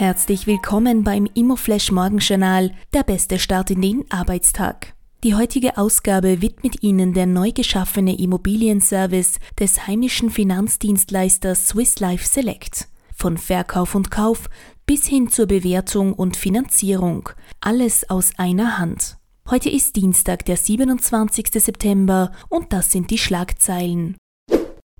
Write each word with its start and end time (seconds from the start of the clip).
Herzlich 0.00 0.46
willkommen 0.46 1.04
beim 1.04 1.28
Immoflash 1.34 1.92
Morgenjournal, 1.92 2.72
der 2.94 3.02
beste 3.02 3.38
Start 3.38 3.70
in 3.70 3.82
den 3.82 4.10
Arbeitstag. 4.10 4.94
Die 5.22 5.34
heutige 5.34 5.76
Ausgabe 5.76 6.40
widmet 6.40 6.82
Ihnen 6.82 7.12
der 7.12 7.26
neu 7.26 7.52
geschaffene 7.52 8.18
Immobilienservice 8.18 9.38
des 9.58 9.86
heimischen 9.86 10.30
Finanzdienstleisters 10.30 11.68
Swiss 11.68 12.00
Life 12.00 12.26
Select. 12.26 12.88
Von 13.14 13.36
Verkauf 13.36 13.94
und 13.94 14.10
Kauf 14.10 14.48
bis 14.86 15.04
hin 15.04 15.28
zur 15.28 15.44
Bewertung 15.44 16.14
und 16.14 16.34
Finanzierung. 16.34 17.28
Alles 17.60 18.08
aus 18.08 18.30
einer 18.38 18.78
Hand. 18.78 19.18
Heute 19.50 19.68
ist 19.68 19.96
Dienstag, 19.96 20.46
der 20.46 20.56
27. 20.56 21.48
September 21.62 22.32
und 22.48 22.72
das 22.72 22.90
sind 22.90 23.10
die 23.10 23.18
Schlagzeilen. 23.18 24.16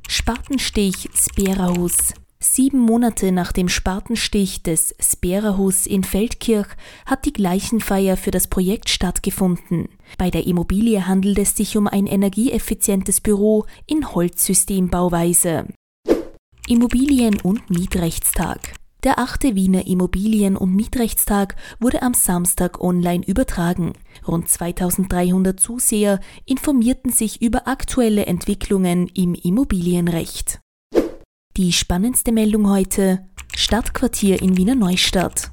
Spatenstich 0.06 1.08
Sperahus. 1.14 2.12
Sieben 2.42 2.78
Monate 2.78 3.32
nach 3.32 3.52
dem 3.52 3.68
Spatenstich 3.68 4.62
des 4.62 4.94
Sperahus 4.98 5.86
in 5.86 6.02
Feldkirch 6.04 6.68
hat 7.04 7.26
die 7.26 7.34
Gleichenfeier 7.34 8.16
für 8.16 8.30
das 8.30 8.46
Projekt 8.46 8.88
stattgefunden. 8.88 9.90
Bei 10.16 10.30
der 10.30 10.46
Immobilie 10.46 11.06
handelt 11.06 11.38
es 11.38 11.54
sich 11.54 11.76
um 11.76 11.86
ein 11.86 12.06
energieeffizientes 12.06 13.20
Büro 13.20 13.66
in 13.86 14.14
Holzsystembauweise. 14.14 15.66
Immobilien- 16.66 17.40
und 17.42 17.68
Mietrechtstag. 17.68 18.74
Der 19.04 19.18
achte 19.18 19.54
Wiener 19.54 19.86
Immobilien- 19.86 20.56
und 20.56 20.74
Mietrechtstag 20.74 21.56
wurde 21.78 22.00
am 22.00 22.14
Samstag 22.14 22.80
online 22.80 23.24
übertragen. 23.26 23.92
Rund 24.26 24.48
2300 24.48 25.60
Zuseher 25.60 26.20
informierten 26.46 27.12
sich 27.12 27.42
über 27.42 27.68
aktuelle 27.68 28.24
Entwicklungen 28.24 29.08
im 29.08 29.34
Immobilienrecht. 29.34 30.60
Die 31.60 31.72
spannendste 31.74 32.32
Meldung 32.32 32.70
heute: 32.70 33.26
Stadtquartier 33.54 34.40
in 34.40 34.56
Wiener 34.56 34.76
Neustadt. 34.76 35.50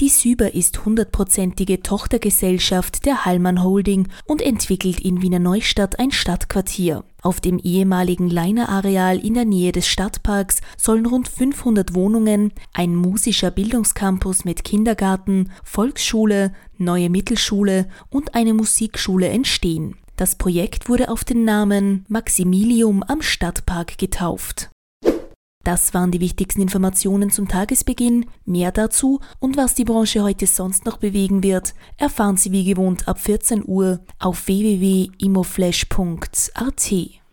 Die 0.00 0.08
Süber 0.08 0.54
ist 0.54 0.86
hundertprozentige 0.86 1.82
Tochtergesellschaft 1.82 3.04
der 3.04 3.26
Hallmann 3.26 3.62
Holding 3.62 4.08
und 4.24 4.40
entwickelt 4.40 5.00
in 5.00 5.20
Wiener 5.20 5.38
Neustadt 5.38 5.98
ein 5.98 6.12
Stadtquartier. 6.12 7.04
Auf 7.20 7.42
dem 7.42 7.58
ehemaligen 7.58 8.30
Leiner-Areal 8.30 9.18
in 9.18 9.34
der 9.34 9.44
Nähe 9.44 9.72
des 9.72 9.86
Stadtparks 9.86 10.62
sollen 10.78 11.04
rund 11.04 11.28
500 11.28 11.94
Wohnungen, 11.94 12.54
ein 12.72 12.96
musischer 12.96 13.50
Bildungscampus 13.50 14.46
mit 14.46 14.64
Kindergarten, 14.64 15.50
Volksschule, 15.62 16.54
neue 16.78 17.10
Mittelschule 17.10 17.86
und 18.08 18.34
eine 18.34 18.54
Musikschule 18.54 19.28
entstehen. 19.28 19.96
Das 20.16 20.36
Projekt 20.36 20.88
wurde 20.88 21.10
auf 21.10 21.22
den 21.22 21.44
Namen 21.44 22.06
Maximilium 22.08 23.02
am 23.02 23.20
Stadtpark 23.20 23.98
getauft. 23.98 24.70
Das 25.70 25.94
waren 25.94 26.10
die 26.10 26.18
wichtigsten 26.18 26.62
Informationen 26.62 27.30
zum 27.30 27.46
Tagesbeginn. 27.46 28.26
Mehr 28.44 28.72
dazu 28.72 29.20
und 29.38 29.56
was 29.56 29.76
die 29.76 29.84
Branche 29.84 30.24
heute 30.24 30.48
sonst 30.48 30.84
noch 30.84 30.96
bewegen 30.96 31.44
wird, 31.44 31.74
erfahren 31.96 32.36
Sie 32.36 32.50
wie 32.50 32.64
gewohnt 32.64 33.06
ab 33.06 33.20
14 33.20 33.62
Uhr 33.64 34.00
auf 34.18 34.48
www.imoflash.at. 34.48 37.19